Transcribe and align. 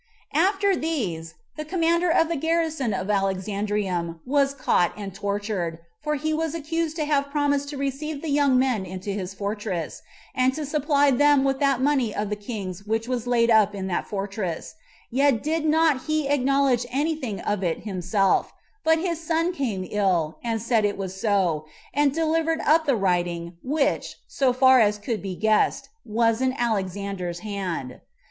4. 0.33 0.41
After 0.41 0.75
these, 0.75 1.35
the 1.57 1.63
commander 1.63 2.09
of 2.09 2.27
the 2.27 2.35
garrison 2.35 2.91
of 2.91 3.05
Alexandrium 3.05 4.19
was 4.25 4.55
caught 4.55 4.91
and 4.97 5.13
tortured; 5.13 5.77
for 6.01 6.15
he 6.15 6.33
was 6.33 6.55
accused 6.55 6.95
to 6.95 7.05
have 7.05 7.29
promised 7.29 7.69
to 7.69 7.77
receive 7.77 8.23
the 8.23 8.31
young 8.31 8.57
men 8.57 8.83
into 8.83 9.11
his 9.11 9.35
fortress, 9.35 10.01
and 10.33 10.55
to 10.55 10.65
supply 10.65 11.11
them 11.11 11.43
with 11.43 11.59
that 11.59 11.81
money 11.81 12.15
of 12.15 12.31
the 12.31 12.35
king's 12.35 12.83
which 12.87 13.07
was 13.07 13.27
laid 13.27 13.51
up 13.51 13.75
in 13.75 13.85
that 13.85 14.07
fortress, 14.07 14.73
yet 15.11 15.43
did 15.43 15.65
not 15.65 16.05
he 16.05 16.27
acknowledge 16.27 16.87
any 16.89 17.15
thing 17.15 17.39
of 17.39 17.63
it 17.63 17.83
himself; 17.83 18.51
but 18.83 18.97
his 18.97 19.21
son 19.21 19.53
came 19.53 19.87
ill, 19.91 20.39
and 20.43 20.63
said 20.63 20.83
it 20.83 20.97
was 20.97 21.15
so, 21.21 21.67
and 21.93 22.11
delivered 22.11 22.59
up 22.61 22.87
the 22.87 22.95
writing, 22.95 23.55
which, 23.61 24.15
so 24.27 24.51
far 24.51 24.79
as 24.79 24.97
could 24.97 25.21
be 25.21 25.35
guessed, 25.35 25.89
was 26.03 26.41
in 26.41 26.53
Alexander's 26.53 27.41
hand. 27.41 28.01